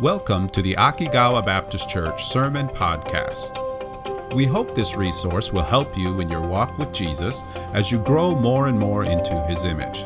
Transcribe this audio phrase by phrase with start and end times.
[0.00, 3.62] Welcome to the Akigawa Baptist Church Sermon Podcast.
[4.34, 7.42] We hope this resource will help you in your walk with Jesus
[7.72, 10.02] as you grow more and more into his image.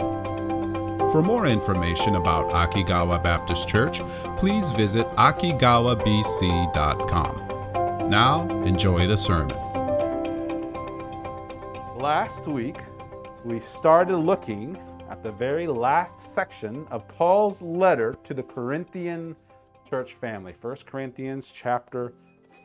[1.10, 3.98] For more information about Akigawa Baptist Church,
[4.36, 8.08] please visit akigawabc.com.
[8.08, 9.58] Now, enjoy the sermon.
[11.98, 12.76] Last week,
[13.44, 14.80] we started looking
[15.10, 19.34] at the very last section of Paul's letter to the Corinthian
[19.90, 22.12] family, 1 Corinthians chapter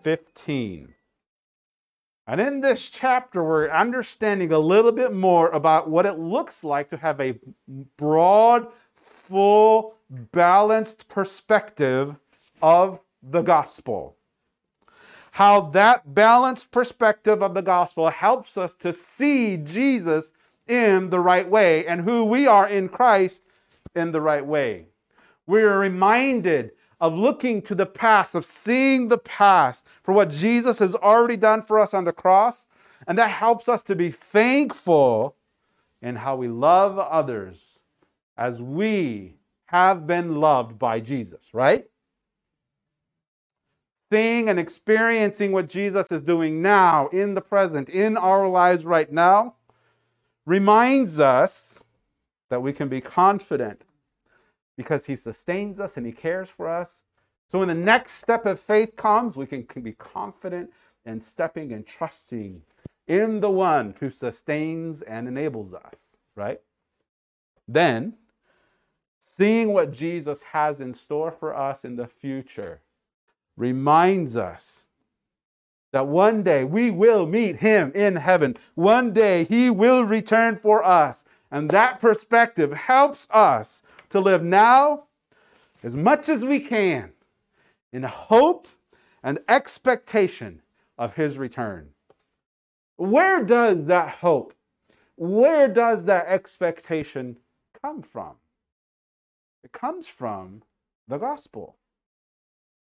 [0.03, 0.93] 15.
[2.27, 6.87] And in this chapter, we're understanding a little bit more about what it looks like
[6.89, 7.39] to have a
[7.97, 12.15] broad, full, balanced perspective
[12.61, 14.17] of the gospel.
[15.31, 20.31] How that balanced perspective of the gospel helps us to see Jesus
[20.67, 23.45] in the right way and who we are in Christ
[23.95, 24.89] in the right way.
[25.47, 30.79] We are reminded of looking to the past, of seeing the past for what Jesus
[30.79, 32.67] has already done for us on the cross.
[33.07, 35.35] And that helps us to be thankful
[36.01, 37.81] in how we love others
[38.37, 41.85] as we have been loved by Jesus, right?
[44.11, 49.11] Seeing and experiencing what Jesus is doing now, in the present, in our lives right
[49.11, 49.55] now,
[50.45, 51.83] reminds us
[52.49, 53.84] that we can be confident
[54.77, 57.03] because he sustains us and he cares for us.
[57.47, 60.71] So when the next step of faith comes, we can, can be confident
[61.05, 62.61] and stepping and trusting
[63.07, 66.59] in the one who sustains and enables us, right?
[67.67, 68.15] Then,
[69.19, 72.81] seeing what Jesus has in store for us in the future
[73.57, 74.85] reminds us
[75.91, 78.57] that one day we will meet him in heaven.
[78.73, 81.23] One day he will return for us.
[81.55, 85.05] And that perspective helps us to live now
[85.83, 87.13] as much as we can
[87.93, 88.67] in hope
[89.23, 90.61] and expectation
[90.97, 91.91] of his return.
[92.97, 94.53] Where does that hope,
[95.15, 97.37] where does that expectation
[97.81, 98.35] come from?
[99.63, 100.61] It comes from
[101.07, 101.77] the gospel.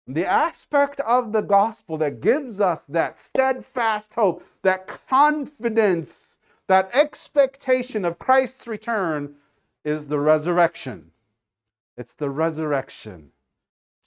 [0.06, 6.36] The aspect of the gospel that gives us that steadfast hope, that confidence,
[6.70, 9.34] that expectation of Christ's return
[9.84, 11.10] is the resurrection.
[11.96, 13.32] It's the resurrection.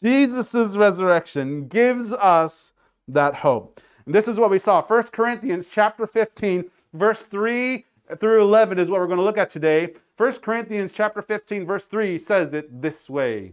[0.01, 2.71] Jesus' resurrection gives us
[3.09, 3.81] that hope.
[4.05, 4.81] And this is what we saw.
[4.81, 6.63] 1 Corinthians chapter 15,
[6.93, 7.83] verse 3
[8.17, 9.93] through 11 is what we're going to look at today.
[10.15, 13.51] 1 Corinthians chapter 15, verse 3 says it this way.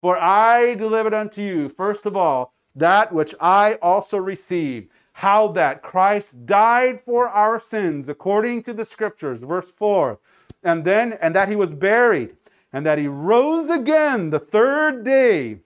[0.00, 5.82] For I delivered unto you, first of all, that which I also received, how that
[5.82, 10.18] Christ died for our sins according to the scriptures, verse 4
[10.62, 12.36] and then and that he was buried
[12.72, 15.60] and that he rose again the third day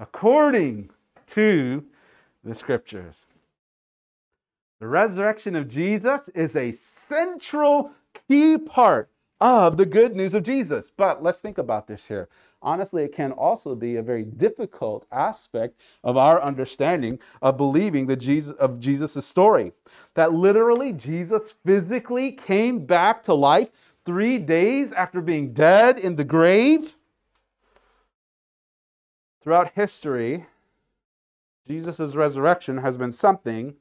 [0.00, 0.90] according
[1.26, 1.84] to
[2.42, 3.26] the scriptures.
[4.80, 7.92] The resurrection of Jesus is a central
[8.28, 9.10] key part
[9.40, 10.90] of the good news of Jesus.
[10.90, 12.28] But let's think about this here.
[12.60, 18.16] Honestly, it can also be a very difficult aspect of our understanding of believing the
[18.16, 19.72] Jesus of Jesus' story.
[20.14, 26.24] That literally Jesus physically came back to life three days after being dead in the
[26.24, 26.96] grave.
[29.42, 30.46] Throughout history,
[31.66, 33.76] Jesus' resurrection has been something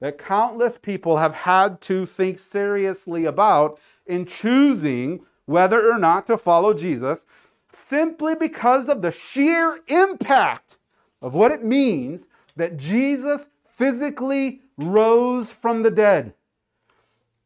[0.00, 6.36] that countless people have had to think seriously about in choosing whether or not to
[6.36, 7.24] follow Jesus,
[7.72, 10.76] simply because of the sheer impact
[11.22, 16.34] of what it means that Jesus physically rose from the dead.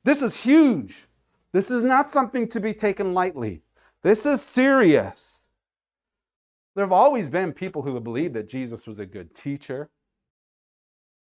[0.05, 1.07] This is huge.
[1.53, 3.63] This is not something to be taken lightly.
[4.03, 5.41] This is serious.
[6.75, 9.91] There have always been people who have believed that Jesus was a good teacher,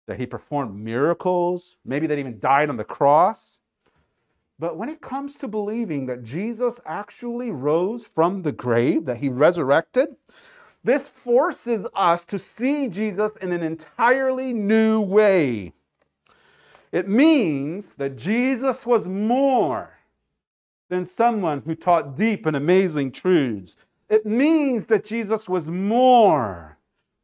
[0.07, 3.59] that he performed miracles, maybe that even died on the cross.
[4.57, 9.29] But when it comes to believing that Jesus actually rose from the grave, that he
[9.29, 10.15] resurrected,
[10.83, 15.73] this forces us to see Jesus in an entirely new way.
[16.91, 19.97] It means that Jesus was more
[20.87, 23.75] than someone who taught deep and amazing truths.
[24.07, 26.74] It means that Jesus was more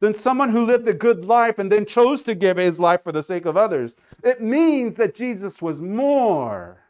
[0.02, 3.12] than someone who lived a good life and then chose to give his life for
[3.12, 3.94] the sake of others.
[4.24, 6.80] It means that Jesus was more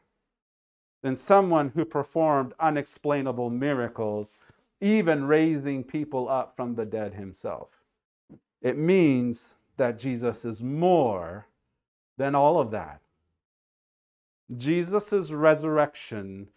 [1.03, 4.33] than someone who performed unexplainable miracles,
[4.81, 7.69] even raising people up from the dead himself.
[8.63, 11.49] It means that Jesus is more
[12.17, 13.03] than all of that.
[14.57, 16.49] Jesus' resurrection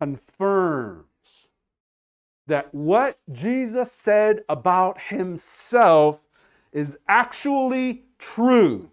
[0.00, 1.04] confirms
[2.46, 6.20] that what Jesus said about himself
[6.72, 8.90] is actually true.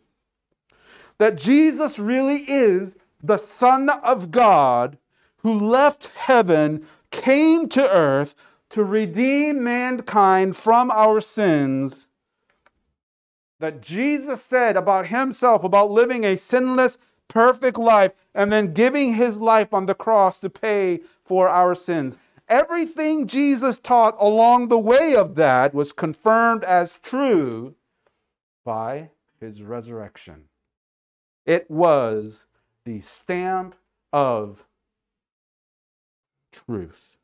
[1.17, 4.97] That Jesus really is the Son of God
[5.37, 8.35] who left heaven, came to earth
[8.69, 12.07] to redeem mankind from our sins.
[13.59, 19.37] That Jesus said about himself, about living a sinless, perfect life, and then giving his
[19.37, 22.17] life on the cross to pay for our sins.
[22.51, 27.75] Everything Jesus taught along the way of that was confirmed as true
[28.65, 29.09] by
[29.39, 30.43] his resurrection.
[31.45, 32.47] It was
[32.83, 33.75] the stamp
[34.11, 34.65] of
[36.51, 37.15] truth.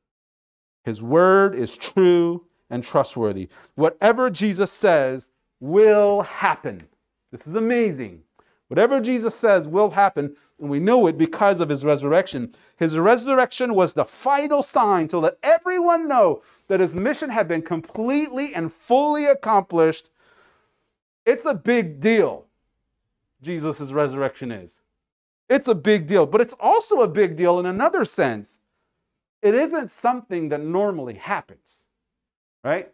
[0.85, 3.49] His word is true and trustworthy.
[3.75, 5.29] Whatever Jesus says
[5.59, 6.87] will happen.
[7.31, 8.23] This is amazing.
[8.67, 12.53] Whatever Jesus says will happen, and we know it because of his resurrection.
[12.75, 17.61] His resurrection was the final sign to let everyone know that his mission had been
[17.61, 20.09] completely and fully accomplished.
[21.25, 22.47] It's a big deal,
[23.41, 24.81] Jesus' resurrection is.
[25.49, 28.59] It's a big deal, but it's also a big deal in another sense.
[29.41, 31.85] It isn't something that normally happens,
[32.65, 32.91] right?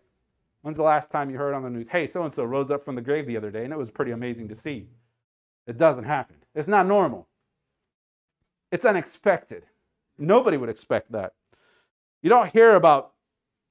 [0.61, 2.83] When's the last time you heard on the news, hey, so and so rose up
[2.83, 4.87] from the grave the other day, and it was pretty amazing to see?
[5.67, 6.37] It doesn't happen.
[6.55, 7.27] It's not normal.
[8.71, 9.65] It's unexpected.
[10.17, 11.33] Nobody would expect that.
[12.21, 13.11] You don't hear about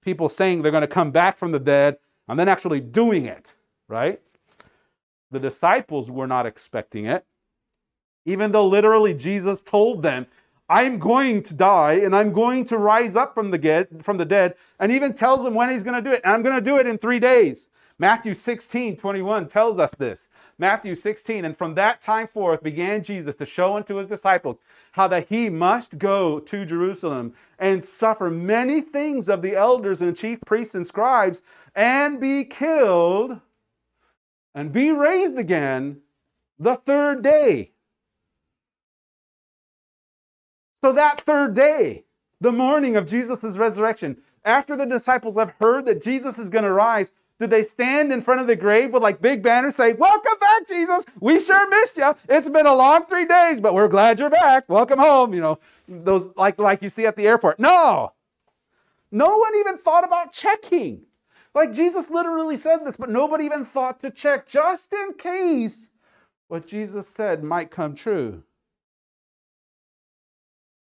[0.03, 1.99] people saying they're going to come back from the dead
[2.29, 3.55] and then actually doing it,
[3.89, 4.21] right?
[5.31, 7.25] The disciples were not expecting it.
[8.25, 10.27] Even though literally Jesus told them,
[10.69, 14.25] I'm going to die and I'm going to rise up from the, get, from the
[14.25, 16.23] dead, and even tells them when he's going to do it.
[16.25, 17.69] And I'm going to do it in three days.
[18.03, 20.29] Matthew 16, 21 tells us this.
[20.59, 24.57] Matthew 16, and from that time forth began Jesus to show unto his disciples
[24.91, 30.17] how that he must go to Jerusalem and suffer many things of the elders and
[30.17, 31.43] chief priests and scribes
[31.77, 33.41] and be killed
[34.53, 36.01] and be raised again
[36.59, 37.71] the third day.
[40.83, 42.03] So that third day,
[42.41, 46.73] the morning of Jesus' resurrection, after the disciples have heard that Jesus is going to
[46.73, 50.39] rise, did they stand in front of the grave with like big banners saying, Welcome
[50.41, 51.05] back, Jesus.
[51.21, 52.15] We sure missed you.
[52.29, 54.69] It's been a long three days, but we're glad you're back.
[54.69, 55.35] Welcome home.
[55.35, 55.59] You know,
[55.89, 57.59] those like, like you see at the airport.
[57.59, 58.13] No.
[59.11, 61.03] No one even thought about checking.
[61.55, 65.91] Like Jesus literally said this, but nobody even thought to check just in case
[66.49, 68.43] what Jesus said might come true.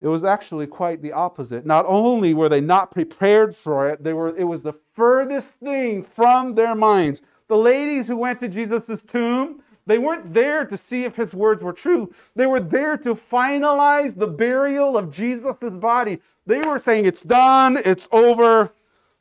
[0.04, 1.66] It was actually quite the opposite.
[1.66, 6.04] Not only were they not prepared for it, they were, it was the furthest thing
[6.04, 7.22] from their minds.
[7.48, 11.64] The ladies who went to Jesus' tomb, they weren't there to see if his words
[11.64, 12.14] were true.
[12.36, 16.20] They were there to finalize the burial of Jesus' body.
[16.46, 18.74] They were saying, It's done, it's over,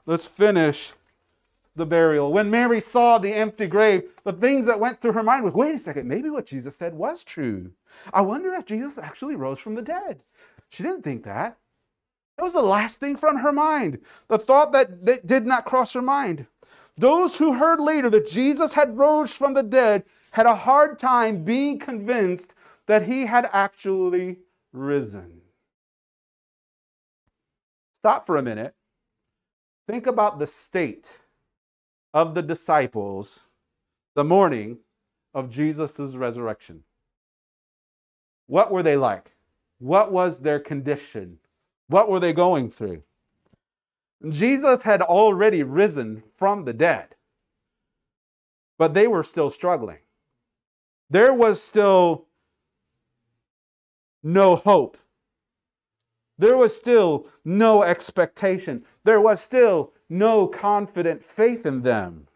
[0.05, 0.95] let's finish
[1.77, 2.33] the burial.
[2.33, 5.75] When Mary saw the empty grave, the things that went through her mind was wait
[5.77, 7.71] a second, maybe what Jesus said was true.
[8.13, 10.21] I wonder if Jesus actually rose from the dead.
[10.73, 11.59] She didn't think that.
[12.39, 13.99] That was the last thing from her mind.
[14.29, 16.47] The thought that, that did not cross her mind.
[16.97, 21.45] Those who heard later that Jesus had rose from the dead had a hard time
[21.45, 22.55] being convinced
[22.87, 24.39] that he had actually
[24.73, 25.43] risen.
[28.01, 28.75] Stop for a minute.
[29.87, 31.21] Think about the state
[32.15, 33.45] of the disciples
[34.15, 34.79] the morning
[35.35, 36.83] of Jesus' resurrection.
[38.47, 39.33] What were they like?
[39.83, 41.41] What was their condition?
[41.89, 43.03] What were they going through?
[44.29, 47.17] Jesus had already risen from the dead,
[48.79, 49.99] but they were still struggling.
[51.11, 52.27] There was still
[54.23, 54.99] no hope.
[56.39, 58.85] There was still no expectation.
[59.03, 62.29] There was still no confident faith in them.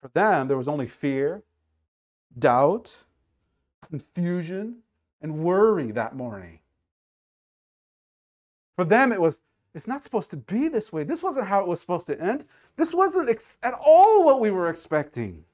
[0.00, 1.42] For them, there was only fear,
[2.38, 2.98] doubt,
[3.80, 4.76] confusion,
[5.22, 6.58] and worry that morning.
[8.76, 9.40] For them, it was,
[9.74, 11.04] it's not supposed to be this way.
[11.04, 12.44] This wasn't how it was supposed to end.
[12.76, 15.44] This wasn't ex- at all what we were expecting.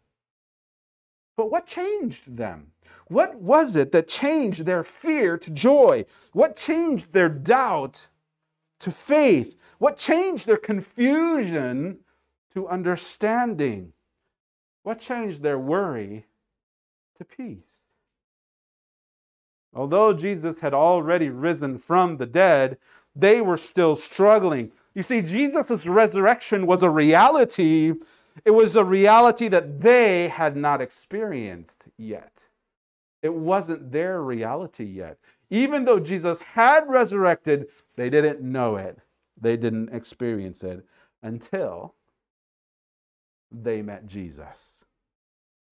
[1.37, 2.73] But what changed them?
[3.07, 6.05] What was it that changed their fear to joy?
[6.33, 8.09] What changed their doubt
[8.81, 9.57] to faith?
[9.79, 11.99] What changed their confusion
[12.55, 13.93] to understanding?
[14.83, 16.27] What changed their worry
[17.19, 17.88] to peace?
[19.79, 22.79] Although Jesus had already risen from the dead,
[23.15, 24.73] they were still struggling.
[24.93, 27.95] You see, Jesus' resurrection was a reality.
[28.45, 32.49] It was a reality that they had not experienced yet.
[33.23, 35.19] It wasn't their reality yet.
[35.49, 38.99] Even though Jesus had resurrected, they didn't know it.
[39.41, 40.85] They didn't experience it
[41.23, 41.95] until
[43.53, 44.85] they met Jesus.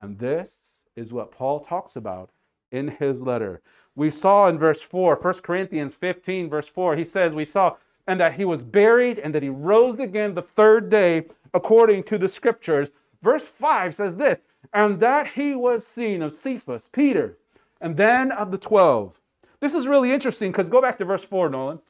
[0.01, 2.31] And this is what Paul talks about
[2.71, 3.61] in his letter.
[3.95, 8.21] We saw in verse 4, 1 Corinthians 15, verse 4, he says, We saw, and
[8.21, 12.29] that he was buried and that he rose again the third day according to the
[12.29, 12.91] scriptures.
[13.23, 14.39] Verse 5 says this,
[14.73, 17.39] and that he was seen of Cephas, Peter,
[17.81, 19.21] and then of the 12.
[19.61, 21.81] This is really interesting because go back to verse 4, Nolan.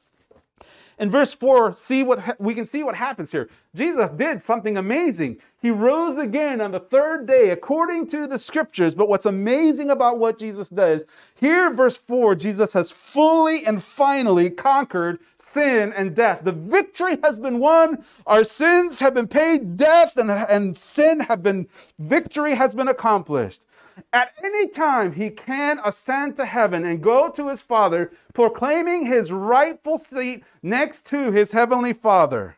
[0.99, 3.49] In verse 4, see what ha- we can see what happens here.
[3.75, 5.37] Jesus did something amazing.
[5.61, 8.95] He rose again on the third day according to the scriptures.
[8.95, 14.49] But what's amazing about what Jesus does, here verse 4, Jesus has fully and finally
[14.49, 16.43] conquered sin and death.
[16.43, 18.03] The victory has been won.
[18.25, 21.67] Our sins have been paid, death and, and sin have been
[21.99, 23.65] victory has been accomplished.
[24.13, 29.31] At any time, he can ascend to heaven and go to his Father, proclaiming his
[29.31, 32.57] rightful seat next to his heavenly Father.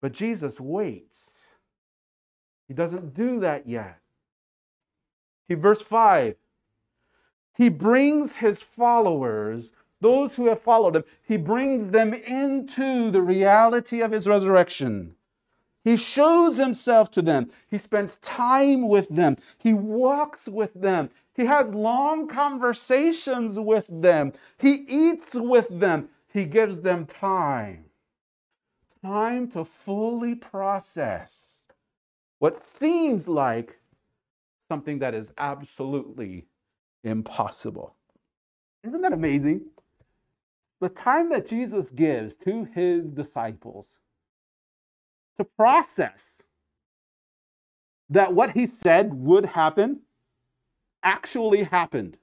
[0.00, 1.46] But Jesus waits.
[2.68, 4.00] He doesn't do that yet.
[5.48, 6.36] He, verse 5,
[7.56, 14.00] he brings his followers, those who have followed him, he brings them into the reality
[14.00, 15.14] of his resurrection.
[15.86, 17.48] He shows himself to them.
[17.70, 19.36] He spends time with them.
[19.56, 21.10] He walks with them.
[21.32, 24.32] He has long conversations with them.
[24.58, 26.08] He eats with them.
[26.26, 27.84] He gives them time.
[29.00, 31.68] Time to fully process
[32.40, 33.78] what seems like
[34.58, 36.46] something that is absolutely
[37.04, 37.94] impossible.
[38.82, 39.60] Isn't that amazing?
[40.80, 44.00] The time that Jesus gives to his disciples
[45.38, 46.44] to process
[48.08, 50.00] that what he said would happen
[51.02, 52.16] actually happened.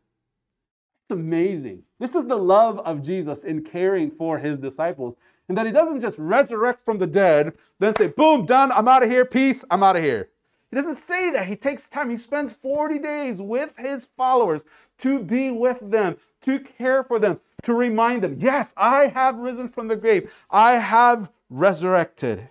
[1.04, 1.84] It's amazing.
[2.00, 5.16] This is the love of Jesus in caring for his disciples.
[5.50, 9.04] And that he doesn't just resurrect from the dead, then say, boom, done, I'm out
[9.04, 10.30] of here, peace, I'm out of here.
[10.70, 11.46] He doesn't say that.
[11.46, 12.10] He takes time.
[12.10, 14.66] He spends 40 days with his followers
[15.00, 19.68] to be with them, to care for them, to remind them, yes, I have risen
[19.68, 20.34] from the grave.
[20.50, 22.50] I have resurrected.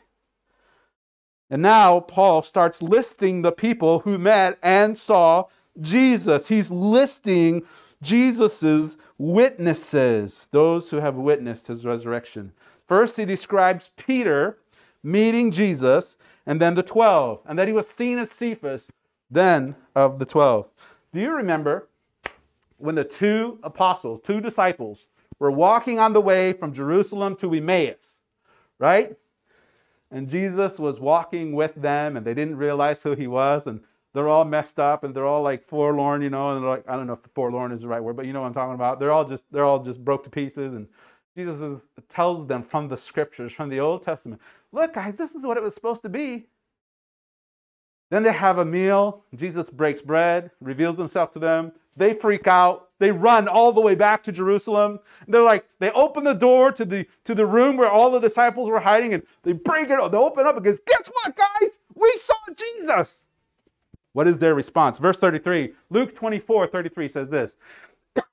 [1.52, 5.44] And now Paul starts listing the people who met and saw
[5.78, 6.48] Jesus.
[6.48, 7.64] He's listing
[8.00, 12.54] Jesus's witnesses, those who have witnessed his resurrection.
[12.88, 14.56] First, he describes Peter
[15.02, 16.16] meeting Jesus,
[16.46, 18.88] and then the 12, and that he was seen as Cephas,
[19.30, 20.66] then of the 12.
[21.12, 21.86] Do you remember
[22.78, 25.06] when the two apostles, two disciples,
[25.38, 28.22] were walking on the way from Jerusalem to Emmaus,
[28.78, 29.16] right?
[30.12, 33.80] And Jesus was walking with them, and they didn't realize who he was, and
[34.14, 36.96] they're all messed up, and they're all like forlorn, you know, and they're like, I
[36.96, 38.74] don't know if the forlorn is the right word, but you know what I'm talking
[38.74, 39.00] about.
[39.00, 40.86] They're all just they're all just broke to pieces, and
[41.36, 44.40] Jesus tells them from the scriptures, from the Old Testament,
[44.70, 46.46] look, guys, this is what it was supposed to be.
[48.10, 49.24] Then they have a meal.
[49.34, 51.72] Jesus breaks bread, reveals himself to them.
[51.96, 52.88] They freak out.
[52.98, 55.00] They run all the way back to Jerusalem.
[55.26, 58.68] They're like, they open the door to the to the room where all the disciples
[58.68, 60.12] were hiding, and they break it.
[60.12, 61.70] They open up and goes, guess what, guys?
[61.94, 63.24] We saw Jesus.
[64.12, 64.98] What is their response?
[64.98, 67.56] Verse 33, Luke 24, 33 says this.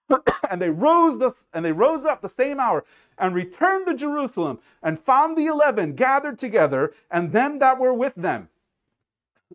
[0.49, 2.83] and they rose this and they rose up the same hour
[3.17, 8.15] and returned to Jerusalem and found the eleven gathered together and them that were with
[8.15, 8.49] them,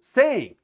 [0.00, 0.56] saying,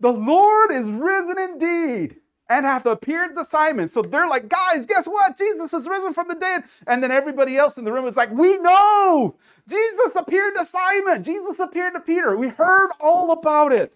[0.00, 2.16] The Lord is risen indeed
[2.48, 3.88] and hath appeared to Simon.
[3.88, 5.36] So they're like, guys, guess what?
[5.36, 6.64] Jesus has risen from the dead.
[6.86, 9.36] And then everybody else in the room is like, we know.
[9.68, 11.22] Jesus appeared to Simon.
[11.22, 12.36] Jesus appeared to Peter.
[12.36, 13.92] We heard all about it.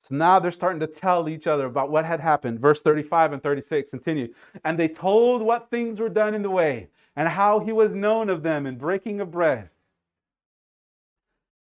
[0.00, 2.58] So now they're starting to tell each other about what had happened.
[2.58, 4.28] Verse 35 and 36 continue.
[4.64, 8.28] And they told what things were done in the way and how he was known
[8.28, 9.70] of them in breaking of bread.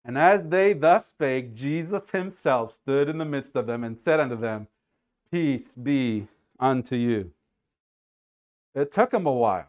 [0.07, 4.21] And as they thus spake, Jesus himself stood in the midst of them and said
[4.21, 4.67] unto them,
[5.29, 7.31] Peace be unto you.
[8.73, 9.67] It took him a while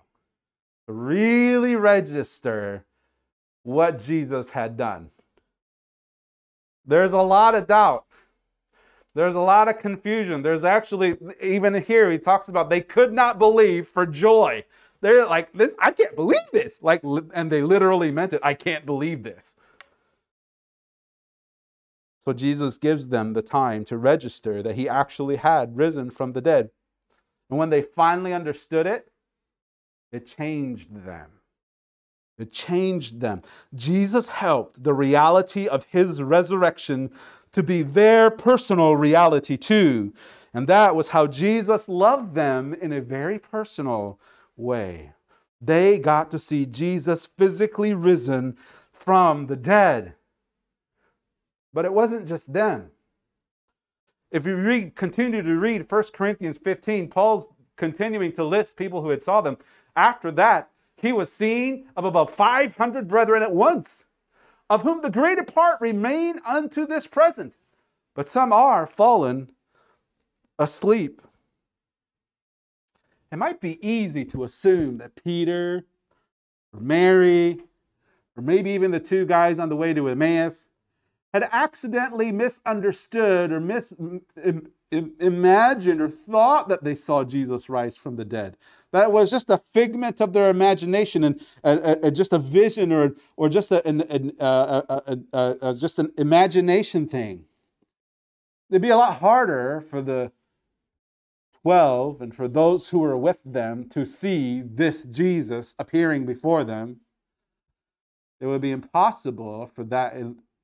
[0.86, 2.84] to really register
[3.64, 5.10] what Jesus had done.
[6.86, 8.04] There's a lot of doubt.
[9.16, 10.42] There's a lot of confusion.
[10.42, 14.64] There's actually, even here, he talks about they could not believe for joy.
[15.00, 16.80] They're like, this, I can't believe this.
[16.80, 17.02] Like,
[17.34, 18.40] and they literally meant it.
[18.44, 19.56] I can't believe this.
[22.28, 26.42] So Jesus gives them the time to register that he actually had risen from the
[26.42, 26.68] dead.
[27.48, 29.10] And when they finally understood it,
[30.12, 31.30] it changed them.
[32.38, 33.40] It changed them.
[33.74, 37.12] Jesus helped the reality of his resurrection
[37.52, 40.12] to be their personal reality too.
[40.52, 44.20] And that was how Jesus loved them in a very personal
[44.54, 45.14] way.
[45.62, 48.58] They got to see Jesus physically risen
[48.92, 50.12] from the dead.
[51.72, 52.90] But it wasn't just them.
[54.30, 59.10] If you read, continue to read 1 Corinthians 15, Paul's continuing to list people who
[59.10, 59.56] had saw them.
[59.96, 60.70] After that,
[61.00, 64.04] he was seen of about 500 brethren at once,
[64.68, 67.54] of whom the greater part remain unto this present,
[68.14, 69.50] but some are fallen
[70.58, 71.22] asleep.
[73.30, 75.86] It might be easy to assume that Peter
[76.72, 77.60] or Mary,
[78.36, 80.68] or maybe even the two guys on the way to Emmaus,
[81.34, 83.92] had accidentally misunderstood or mis-
[84.90, 88.56] imagined or thought that they saw Jesus rise from the dead.
[88.92, 93.14] That was just a figment of their imagination and uh, uh, just a vision or,
[93.36, 97.44] or just, a, an, an, uh, just an imagination thing.
[98.70, 100.32] It'd be a lot harder for the
[101.62, 107.00] 12 and for those who were with them to see this Jesus appearing before them.
[108.40, 110.14] It would be impossible for that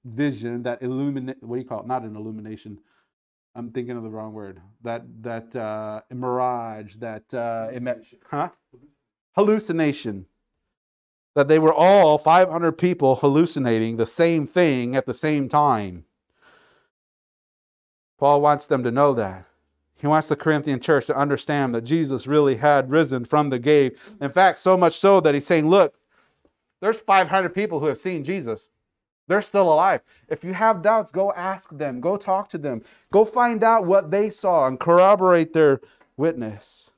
[0.04, 1.87] vision, that illuminate, what do you call it?
[1.87, 2.78] Not an illumination.
[3.54, 4.61] I'm thinking of the wrong word.
[4.82, 7.70] That that uh, mirage, that uh,
[8.28, 8.49] huh?
[9.34, 10.26] hallucination.
[11.34, 16.04] That they were all 500 people hallucinating the same thing at the same time.
[18.18, 19.44] Paul wants them to know that.
[19.96, 24.14] He wants the Corinthian church to understand that Jesus really had risen from the grave.
[24.20, 25.94] In fact, so much so that he's saying, look,
[26.80, 28.70] there's 500 people who have seen Jesus.
[29.26, 30.02] They're still alive.
[30.28, 34.11] If you have doubts, go ask them, go talk to them, go find out what
[34.11, 35.81] they saw and corroborate their
[36.16, 36.90] witness.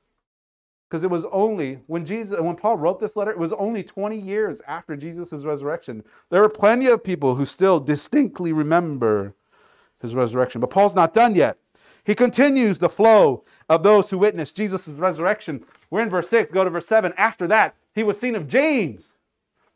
[0.89, 4.17] Because it was only when Jesus when Paul wrote this letter, it was only 20
[4.17, 6.03] years after Jesus' resurrection.
[6.29, 9.33] There were plenty of people who still distinctly remember
[10.01, 10.61] his resurrection.
[10.61, 11.57] But Paul's not done yet.
[12.05, 15.65] He continues the flow of those who witnessed Jesus' resurrection.
[15.89, 17.13] We're in verse 6, go to verse 7.
[17.17, 19.11] After that, he was seen of James,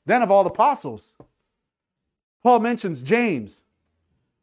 [0.06, 1.14] then of all the apostles.
[2.43, 3.62] Paul mentions James.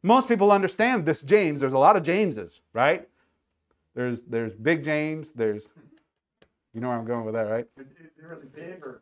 [0.01, 1.59] Most people understand this James.
[1.59, 3.07] There's a lot of Jameses, right?
[3.95, 5.33] There's there's big James.
[5.33, 5.73] There's
[6.73, 7.65] you know where I'm going with that, right?
[7.75, 9.01] Really big or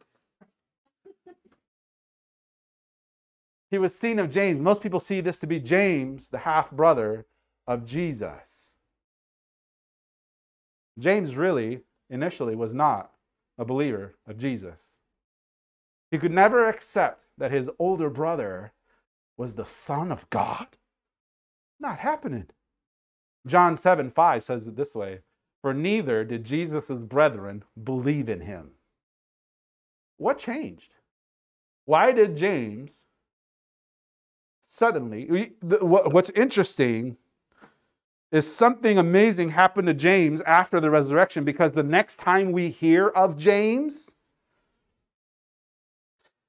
[3.69, 4.59] he was seen of James.
[4.61, 7.25] Most people see this to be James, the half brother
[7.67, 8.75] of Jesus.
[10.97, 13.11] James really, initially, was not
[13.57, 14.97] a believer of Jesus.
[16.09, 18.71] He could never accept that his older brother
[19.37, 20.67] was the Son of God?
[21.79, 22.47] Not happening.
[23.45, 25.19] John 7 5 says it this way
[25.61, 28.71] For neither did Jesus' brethren believe in him.
[30.17, 30.95] What changed?
[31.85, 33.05] Why did James
[34.59, 35.51] suddenly?
[35.61, 37.17] What's interesting
[38.31, 43.07] is something amazing happened to James after the resurrection because the next time we hear
[43.07, 44.15] of James,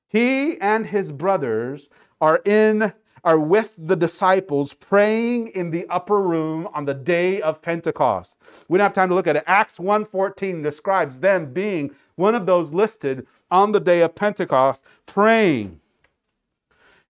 [0.09, 1.88] he and his brothers
[2.20, 2.92] are in
[3.24, 8.37] are with the disciples praying in the upper room on the day of Pentecost.
[8.68, 9.44] We don't have time to look at it.
[9.46, 15.81] Acts 1:14 describes them being one of those listed on the day of Pentecost praying.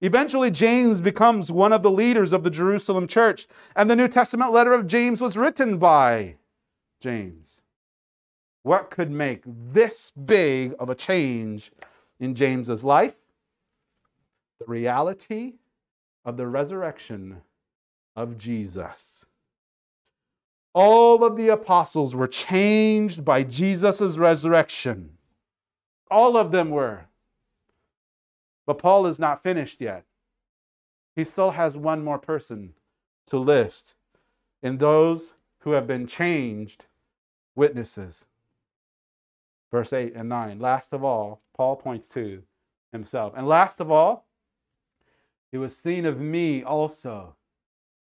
[0.00, 4.52] Eventually, James becomes one of the leaders of the Jerusalem church, and the New Testament
[4.52, 6.36] letter of James was written by
[7.00, 7.62] James.
[8.62, 11.72] What could make this big of a change
[12.20, 13.16] in James's life?
[14.58, 15.54] The reality
[16.24, 17.42] of the resurrection
[18.16, 19.24] of Jesus.
[20.74, 25.18] All of the apostles were changed by Jesus' resurrection.
[26.10, 27.06] All of them were.
[28.66, 30.04] But Paul is not finished yet.
[31.16, 32.74] He still has one more person
[33.26, 33.94] to list
[34.62, 36.86] in those who have been changed
[37.56, 38.26] witnesses.
[39.70, 40.60] Verse 8 and 9.
[40.60, 42.42] Last of all, Paul points to
[42.92, 43.32] himself.
[43.36, 44.27] And last of all,
[45.52, 47.36] it was seen of me also,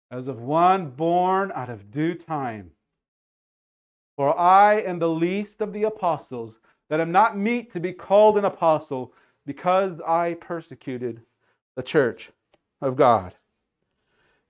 [0.10, 2.72] as of one born out of due time.
[4.16, 8.38] For I am the least of the apostles, that am not meet to be called
[8.38, 9.12] an apostle,
[9.46, 11.22] because I persecuted
[11.76, 12.32] the church
[12.82, 13.36] of God.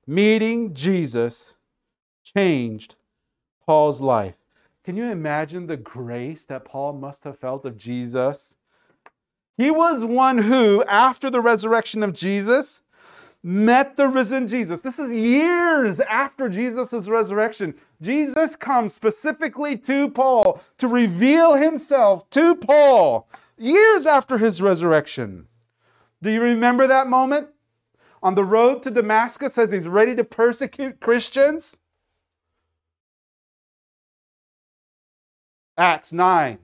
[0.05, 1.55] Meeting Jesus
[2.23, 2.95] changed
[3.65, 4.35] Paul's life.
[4.83, 8.57] Can you imagine the grace that Paul must have felt of Jesus?
[9.57, 12.81] He was one who, after the resurrection of Jesus,
[13.41, 14.81] met the risen Jesus.
[14.81, 17.75] This is years after Jesus' resurrection.
[18.01, 25.47] Jesus comes specifically to Paul to reveal himself to Paul years after his resurrection.
[26.21, 27.49] Do you remember that moment?
[28.23, 31.79] On the road to Damascus as he's ready to persecute Christians?
[35.77, 36.57] Acts 9,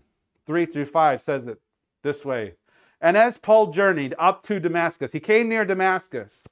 [0.48, 1.62] 3 through 5 says it
[2.02, 2.56] this way.
[3.02, 6.48] And as Paul journeyed up to Damascus, he came near Damascus,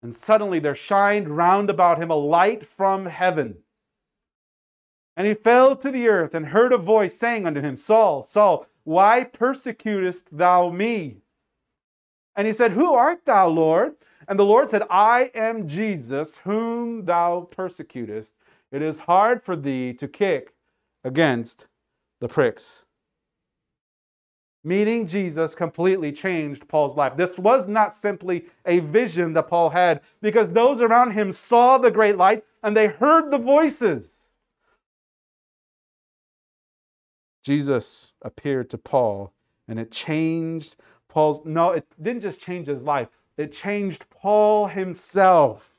[0.00, 3.58] and suddenly there shined round about him a light from heaven.
[5.16, 8.66] And he fell to the earth and heard a voice saying unto him, Saul, Saul,
[8.84, 11.16] why persecutest thou me?
[12.36, 13.96] And he said, Who art thou, Lord?
[14.28, 18.34] And the Lord said, I am Jesus, whom thou persecutest.
[18.70, 20.54] It is hard for thee to kick
[21.02, 21.66] against
[22.20, 22.84] the pricks.
[24.64, 27.16] Meeting Jesus completely changed Paul's life.
[27.16, 31.90] This was not simply a vision that Paul had, because those around him saw the
[31.90, 34.30] great light and they heard the voices.
[37.44, 39.32] Jesus appeared to Paul
[39.68, 40.76] and it changed
[41.08, 41.40] Paul's.
[41.44, 45.72] No, it didn't just change his life, it changed Paul himself.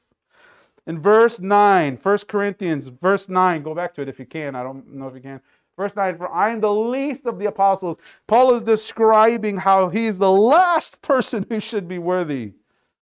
[0.87, 4.55] In verse 9, 1 Corinthians, verse 9, go back to it if you can.
[4.55, 5.41] I don't know if you can.
[5.79, 7.99] Verse 9, for I am the least of the apostles.
[8.27, 12.55] Paul is describing how he's the last person who should be worthy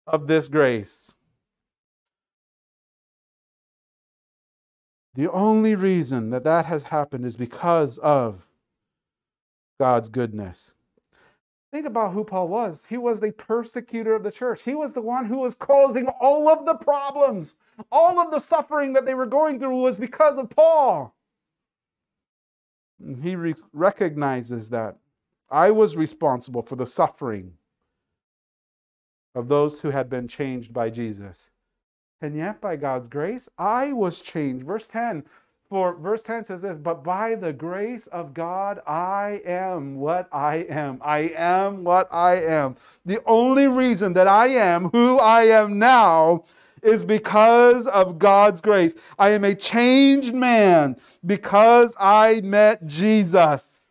[0.06, 1.14] of this grace.
[5.14, 8.46] The only reason that that has happened is because of
[9.78, 10.74] God's goodness.
[11.72, 12.84] Think about who Paul was.
[12.86, 14.64] He was the persecutor of the church.
[14.64, 17.54] He was the one who was causing all of the problems.
[17.90, 21.14] All of the suffering that they were going through was because of Paul.
[23.22, 24.96] He re- recognizes that
[25.50, 27.54] I was responsible for the suffering
[29.34, 31.50] of those who had been changed by Jesus.
[32.20, 34.66] And yet, by God's grace, I was changed.
[34.66, 35.24] Verse 10
[35.70, 40.66] for verse 10 says this, but by the grace of God, I am what I
[40.68, 40.98] am.
[41.00, 42.74] I am what I am.
[43.06, 46.42] The only reason that I am who I am now
[46.82, 48.94] is because of God's grace.
[49.18, 53.88] I am a changed man because I met Jesus.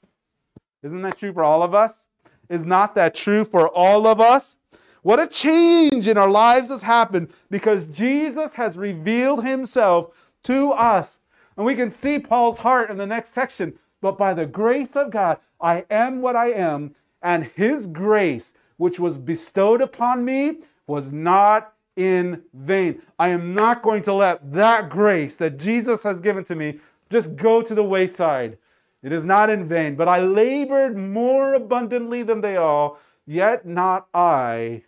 [0.84, 2.08] Isn't that true for all of us?
[2.50, 4.56] Is not that true for all of us?
[5.02, 11.20] What a change in our lives has happened because Jesus has revealed himself to us
[11.60, 13.78] and we can see Paul's heart in the next section.
[14.00, 18.98] But by the grace of God, I am what I am, and his grace, which
[18.98, 23.02] was bestowed upon me, was not in vain.
[23.20, 27.36] I am not going to let that grace that Jesus has given to me just
[27.36, 28.58] go to the wayside.
[29.04, 34.08] It is not in vain, but I labored more abundantly than they all, yet not
[34.14, 34.84] I,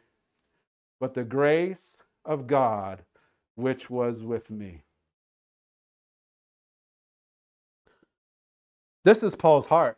[1.02, 3.04] but the grace of God
[3.56, 4.84] which was with me.
[9.04, 9.98] This is Paul's heart.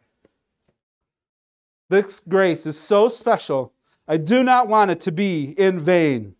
[1.89, 3.71] This grace is so special.
[4.07, 6.35] I do not want it to be in vain.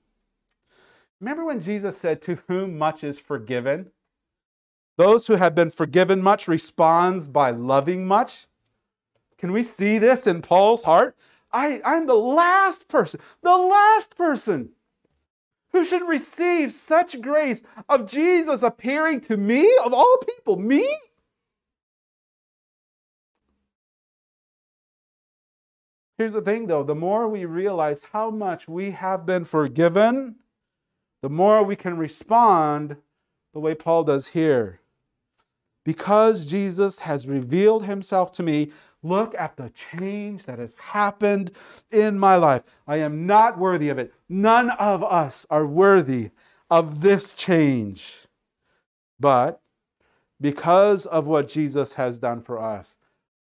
[1.24, 3.92] Remember when Jesus said, To whom much is forgiven?
[4.98, 8.48] Those who have been forgiven much responds by loving much.
[9.38, 11.16] Can we see this in Paul's heart?
[11.50, 14.72] I, I'm the last person, the last person
[15.72, 20.86] who should receive such grace of Jesus appearing to me, of all people, me?
[26.18, 30.36] Here's the thing though the more we realize how much we have been forgiven,
[31.24, 32.98] the more we can respond
[33.54, 34.82] the way Paul does here.
[35.86, 41.52] Because Jesus has revealed himself to me, look at the change that has happened
[41.90, 42.64] in my life.
[42.86, 44.14] I am not worthy of it.
[44.28, 46.32] None of us are worthy
[46.70, 48.28] of this change.
[49.18, 49.62] But
[50.42, 52.98] because of what Jesus has done for us,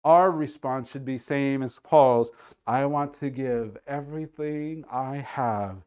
[0.04, 2.32] our response should be same as Paul's.
[2.66, 5.86] I want to give everything I have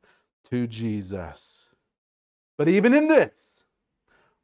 [0.50, 1.70] to Jesus.
[2.56, 3.64] But even in this,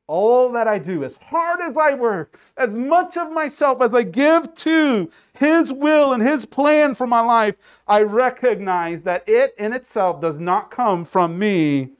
[0.06, 4.02] all that I do, as hard as I work, as much of myself as I
[4.02, 7.54] give to His will and His plan for my life,
[7.86, 11.90] I recognize that it in itself does not come from me,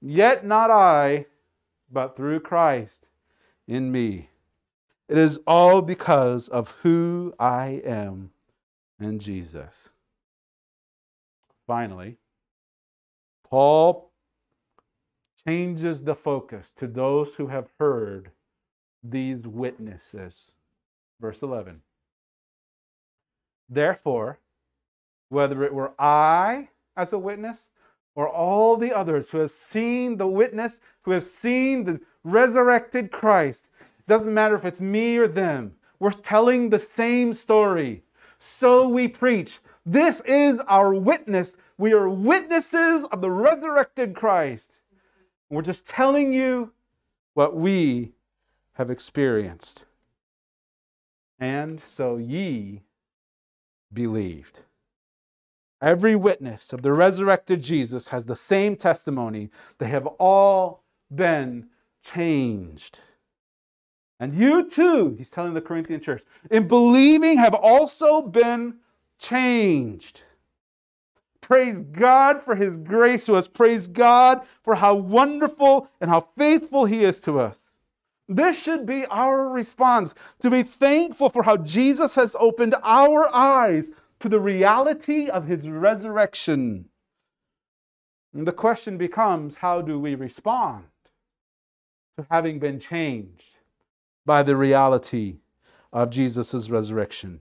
[0.00, 1.26] yet not I,
[1.90, 3.08] but through Christ
[3.68, 4.28] in me.
[5.08, 8.30] It is all because of who I am
[8.98, 9.92] in Jesus.
[11.66, 12.16] Finally,
[13.44, 14.11] Paul
[15.46, 18.30] changes the focus to those who have heard
[19.02, 20.56] these witnesses.
[21.20, 21.82] Verse 11.
[23.68, 24.38] Therefore,
[25.28, 27.70] whether it were I as a witness
[28.14, 33.70] or all the others who have seen the witness, who have seen the resurrected Christ,
[34.06, 35.74] doesn't matter if it's me or them.
[35.98, 38.02] We're telling the same story.
[38.38, 39.60] So we preach.
[39.86, 41.56] This is our witness.
[41.78, 44.81] We are witnesses of the resurrected Christ.
[45.52, 46.72] We're just telling you
[47.34, 48.12] what we
[48.72, 49.84] have experienced.
[51.38, 52.84] And so ye
[53.92, 54.60] believed.
[55.82, 59.50] Every witness of the resurrected Jesus has the same testimony.
[59.76, 60.84] They have all
[61.14, 61.68] been
[62.02, 63.00] changed.
[64.18, 68.76] And you too, he's telling the Corinthian church, in believing have also been
[69.18, 70.22] changed.
[71.42, 73.48] Praise God for his grace to us.
[73.48, 77.72] Praise God for how wonderful and how faithful he is to us.
[78.28, 83.90] This should be our response to be thankful for how Jesus has opened our eyes
[84.20, 86.88] to the reality of his resurrection.
[88.32, 90.84] And the question becomes how do we respond
[92.16, 93.58] to having been changed
[94.24, 95.38] by the reality
[95.92, 97.40] of Jesus' resurrection?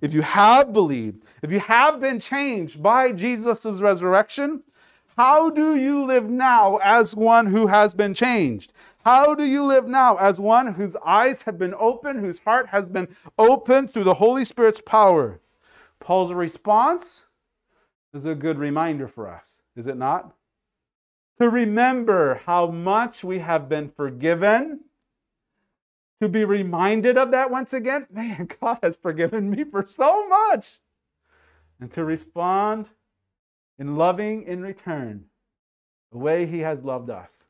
[0.00, 4.62] If you have believed, if you have been changed by Jesus' resurrection,
[5.16, 8.74] how do you live now as one who has been changed?
[9.04, 12.86] How do you live now as one whose eyes have been opened, whose heart has
[12.86, 15.40] been opened through the Holy Spirit's power?
[16.00, 17.24] Paul's response
[18.12, 20.34] is a good reminder for us, is it not?
[21.40, 24.80] To remember how much we have been forgiven,
[26.20, 28.06] to be reminded of that once again.
[28.12, 30.78] Man, God has forgiven me for so much.
[31.80, 32.90] And to respond
[33.78, 35.24] in loving in return
[36.12, 37.46] the way He has loved us.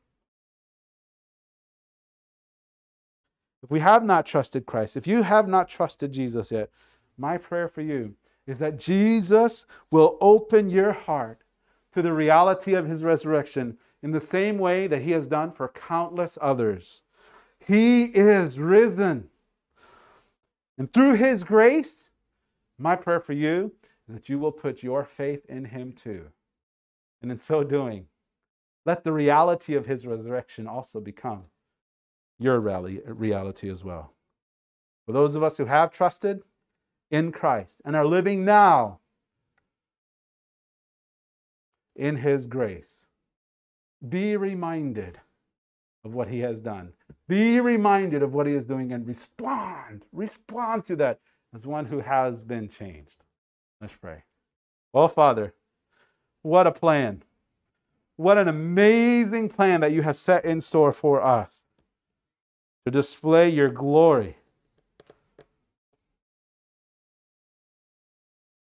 [3.63, 6.69] If we have not trusted Christ, if you have not trusted Jesus yet,
[7.17, 11.43] my prayer for you is that Jesus will open your heart
[11.93, 15.67] to the reality of his resurrection in the same way that he has done for
[15.69, 17.03] countless others.
[17.67, 19.29] He is risen.
[20.77, 22.11] And through his grace,
[22.77, 23.73] my prayer for you
[24.07, 26.27] is that you will put your faith in him too.
[27.21, 28.05] And in so doing,
[28.85, 31.43] let the reality of his resurrection also become
[32.39, 34.13] your reality as well.
[35.05, 36.43] For those of us who have trusted,
[37.11, 38.99] in Christ and are living now
[41.95, 43.07] in His grace.
[44.07, 45.19] Be reminded
[46.07, 46.93] of what He has done.
[47.27, 50.05] Be reminded of what He is doing and respond.
[50.11, 51.19] Respond to that
[51.53, 53.23] as one who has been changed.
[53.79, 54.23] Let's pray.
[54.93, 55.53] Oh, Father,
[56.41, 57.23] what a plan.
[58.15, 61.63] What an amazing plan that you have set in store for us
[62.85, 64.37] to display your glory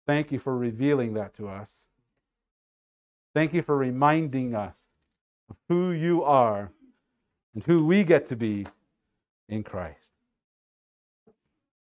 [0.06, 1.88] Thank you for revealing that to us.
[3.35, 4.88] Thank you for reminding us
[5.50, 6.70] of who you are
[7.56, 8.66] and who we get to be
[9.48, 10.12] in Christ.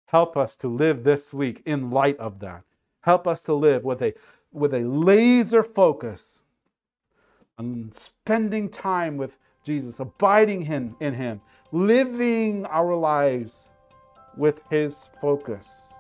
[0.05, 2.63] Help us to live this week in light of that.
[3.01, 4.13] Help us to live with a,
[4.53, 6.43] with a laser focus
[7.59, 11.41] on spending time with Jesus, abiding him, in Him,
[11.73, 13.71] living our lives
[14.37, 15.95] with His focus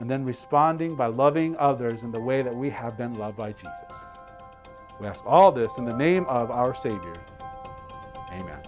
[0.00, 3.52] and then responding by loving others in the way that we have been loved by
[3.52, 4.06] Jesus.
[5.00, 7.14] We ask all this in the name of our Savior.
[8.32, 8.67] Amen.